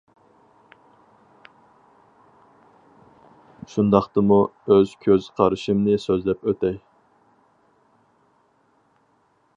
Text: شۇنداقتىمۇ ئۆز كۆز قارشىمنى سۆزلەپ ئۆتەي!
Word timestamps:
شۇنداقتىمۇ 3.73 4.39
ئۆز 4.69 4.97
كۆز 5.07 5.29
قارشىمنى 5.41 6.01
سۆزلەپ 6.07 6.49
ئۆتەي! 6.49 6.77